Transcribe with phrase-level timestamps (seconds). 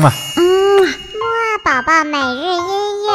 [0.00, 0.10] 嘛。
[0.36, 0.42] 嗯，
[0.82, 3.10] 木二宝宝每日音乐。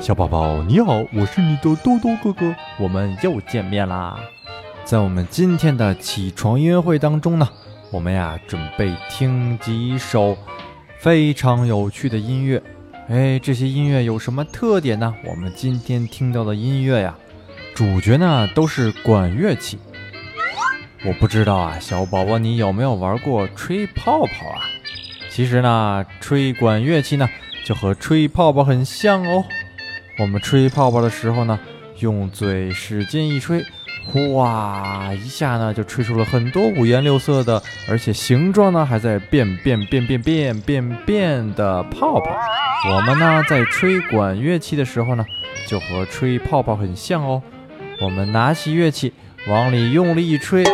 [0.00, 4.18] 小宝宝你好，我是你的多多哥哥，我们又见面啦。
[4.84, 7.48] 在我们今天的起床音乐会当中呢，
[7.90, 10.36] 我们呀准备听几首
[10.98, 12.62] 非常有趣的音乐。
[13.08, 15.14] 哎，这些音乐有什么特点呢？
[15.24, 17.16] 我们今天听到的音乐呀，
[17.74, 19.78] 主角呢都是管乐器。
[21.06, 24.60] 我不知道啊，小宝宝你有没有玩过吹泡泡啊？
[25.30, 27.26] 其实呢，吹管乐器呢
[27.64, 29.44] 就和吹泡泡很像哦。
[30.18, 31.58] 我们吹泡泡的时候呢，
[32.00, 33.64] 用嘴使劲一吹，
[34.06, 42.26] 哗一下呢，就吹出了很多五颜六色的，而且形状呢还在变变变变变变变的泡泡。
[42.90, 45.24] 我们呢在吹管乐器的时候呢，
[45.68, 47.42] 就和吹泡泡很像哦。
[48.00, 49.12] 我们拿起乐器，
[49.48, 50.64] 往里用力一吹，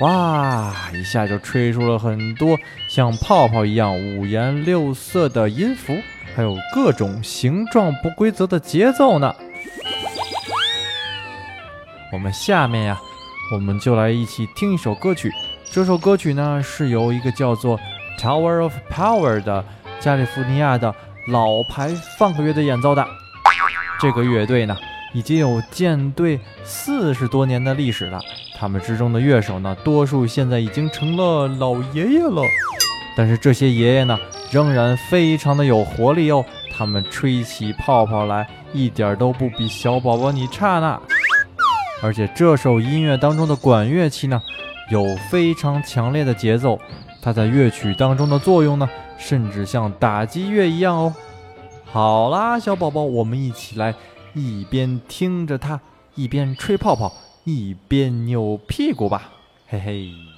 [0.00, 5.96] 哇一下就吹出了很多像泡泡一样五颜六色的音符。
[6.34, 9.34] 还有各种形状不规则的节奏呢。
[12.12, 13.00] 我们下面呀，
[13.52, 15.32] 我们就来一起听一首歌曲。
[15.70, 17.78] 这首歌曲呢是由一个叫做
[18.18, 19.64] Tower of Power 的
[19.98, 20.94] 加利福尼亚的
[21.28, 23.06] 老牌放克乐队演奏的。
[23.98, 24.76] 这个乐队呢
[25.12, 28.20] 已经有建队四十多年的历史了。
[28.58, 32.42] 他们之中的乐手呢，多数现在已经成了老爷爷了。
[33.16, 34.18] 但是这些爷爷呢？
[34.52, 41.00] 仍然非常的有活力哦，他们吹起泡泡来一点都不比小宝宝你差呢。
[42.02, 44.42] 而且这首音乐当中的管乐器呢，
[44.90, 46.78] 有非常强烈的节奏，
[47.22, 48.88] 它在乐曲当中的作用呢，
[49.18, 51.14] 甚至像打击乐一样哦。
[51.86, 53.94] 好啦，小宝宝，我们一起来，
[54.34, 55.80] 一边听着它，
[56.14, 57.12] 一边吹泡泡，
[57.44, 59.30] 一边扭屁股吧，
[59.66, 60.35] 嘿嘿。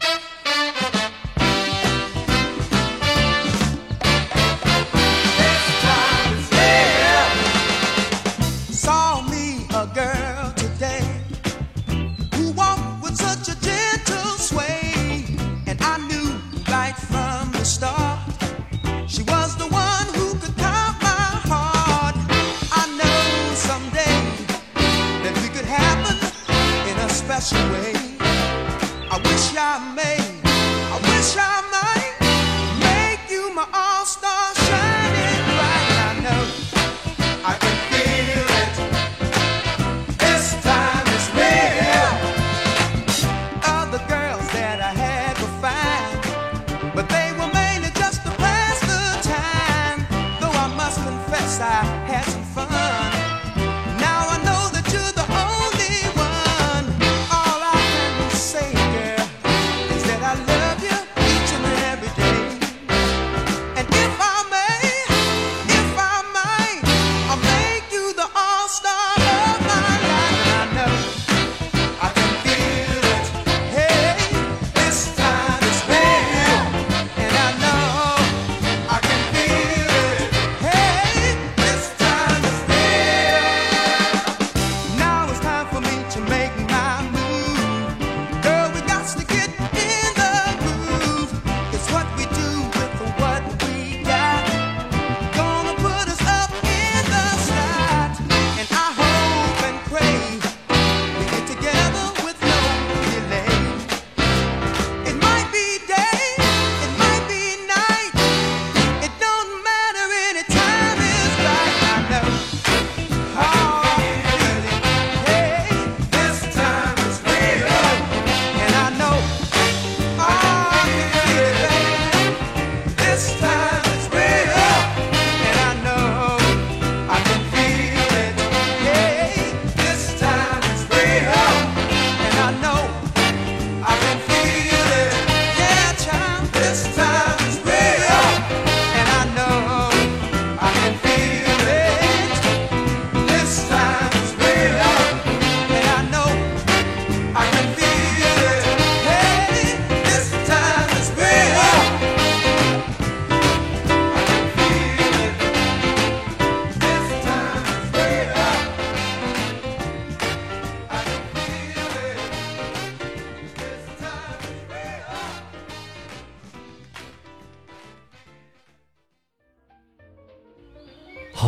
[51.70, 52.77] I had some fun.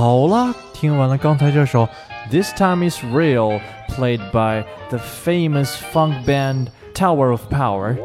[0.01, 1.87] 好了，听完了刚才这首
[2.31, 3.61] 《This Time Is Real》
[3.91, 7.99] ，played by the famous funk band Tower of Power。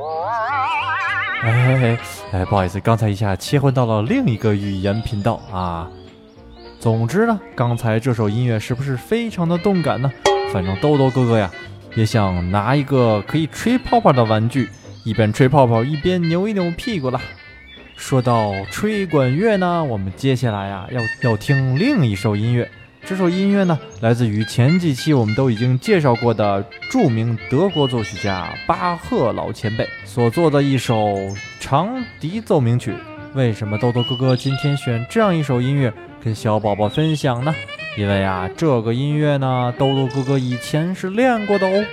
[1.42, 1.97] 哎
[2.33, 5.89] 哎，不好意思，刚才一下切换到了另一个语言频道啊。
[6.81, 10.12] 总之呢，刚才这首音乐是不是非常的动感呢？
[10.51, 11.50] 反正豆豆哥哥呀，
[11.95, 14.69] 也想拿一个可以吹泡泡的玩具，
[15.06, 17.21] 一边吹泡泡一边扭一扭屁股了。
[17.95, 22.69] 说到吹管乐呢，我们接下来呀要要听另一首音乐。
[23.03, 31.18] 这首音乐呢，来自于前几期我们都已经介绍过的著名德国作曲家巴赫老前辈所做的一首
[31.59, 32.94] 长笛奏鸣曲。
[33.33, 35.94] 为什么豆豆哥哥今天选这样一首音乐
[36.24, 37.53] 跟小宝宝分享呢？
[37.98, 41.86] 因为啊，这个音乐呢，豆豆哥哥以前是练过的哦，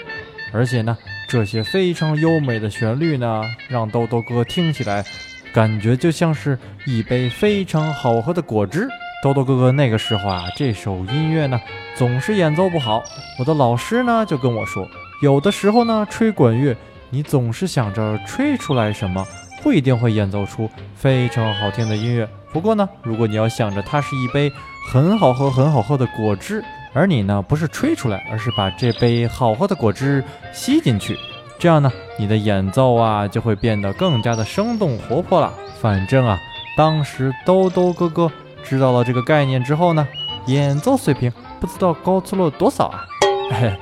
[0.52, 0.96] 而且呢，
[1.28, 5.05] 这些非常优美的旋律呢，让豆豆哥听起来。
[5.52, 8.88] 感觉就像是一杯非常好喝的果汁。
[9.22, 11.60] 豆豆哥哥那个时候啊，这首音乐呢
[11.94, 13.02] 总是演奏不好。
[13.38, 14.88] 我的老师呢就跟我说，
[15.22, 16.76] 有的时候呢吹管乐，
[17.10, 19.25] 你总是想着吹出来什么，
[19.62, 22.28] 不一定会演奏出非常好听的音乐。
[22.52, 24.50] 不过呢，如果你要想着它是一杯
[24.90, 31.16] 很好喝、很好喝的果汁，而你呢不是吹出来，而是把这杯好喝的果汁吸进去。
[31.62, 35.55] 这样呢，你的演奏啊就会变得更加的生动活泼了。
[35.81, 36.37] 反正啊，
[36.76, 38.29] 当时兜兜哥哥
[38.64, 40.09] 知道了这个概念之后呢，
[40.47, 43.06] 演奏水平不知道高出了多少啊！
[43.53, 43.79] 哎，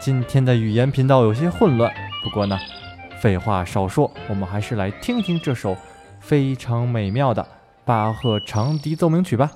[0.00, 1.92] 今天的语言频道有些混乱，
[2.22, 2.56] 不过呢，
[3.20, 5.76] 废话少说，我们还是来听听这首
[6.20, 7.44] 非常美妙的
[7.84, 9.50] 巴赫长笛奏鸣曲吧。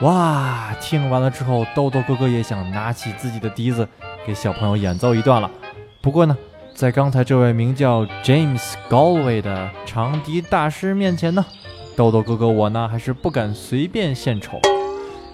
[0.00, 3.88] 哇，听完了之后，豆豆哥哥也想拿起自己的笛子
[4.26, 5.48] 给小朋友演奏一段了。
[6.00, 6.36] 不过呢，
[6.74, 11.44] 在刚才这位名叫 James Galway 的长笛大师面前呢，
[11.94, 14.58] 豆豆哥哥我呢还是不敢随便献丑。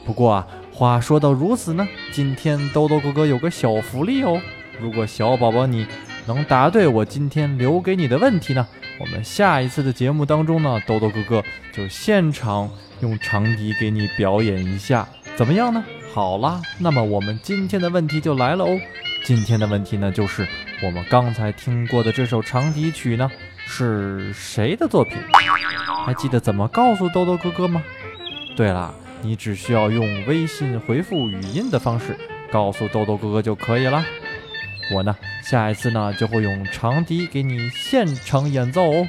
[0.05, 4.39] 不过啊，话说到如此呢，今天豆豆哥哥有个小福利哦。
[4.79, 5.87] 如果小宝宝你
[6.27, 8.67] 能答对我今天留给你的问题呢，
[9.01, 15.85] 我们下一次的节目当中呢，豆豆哥哥就现场用长笛给你表演一下，怎么样呢？
[16.15, 18.79] 好啦，那么我们今天的问题就来了哦。
[19.25, 20.47] 今天的问题呢，就是
[20.83, 23.31] 我们刚才听过的这首长笛曲呢，
[23.67, 25.19] 是谁的作品？
[26.07, 27.83] 还记得怎么告诉豆豆哥哥吗？
[28.57, 32.17] 对了，你只需要用微信回复语音的方式
[32.51, 34.05] 告诉豆豆哥哥就可以了。
[34.93, 39.07] 我呢，下一次呢就会用长笛给你现场演奏哦。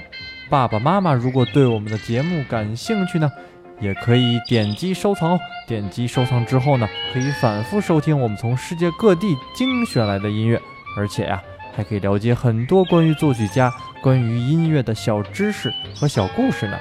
[0.50, 3.32] 爸爸妈妈如果对我们的节目感兴趣呢，
[3.80, 5.40] 也可以点击收藏哦。
[5.68, 10.62] 点击收藏之后呢，可以反复收听我们从世界各地精选来的音乐，
[10.98, 11.42] 而且呀，
[11.76, 16.78] 还可以了解很多关于作曲家、关于音乐的小知识和小故事呢。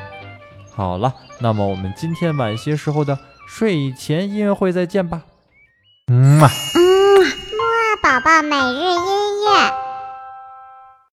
[0.75, 5.23] 好了，那么我们今天晚些时候的睡前音乐会再见吧。
[6.11, 6.49] 嗯嘛。
[6.75, 9.88] 嗯，木二宝宝每日音乐。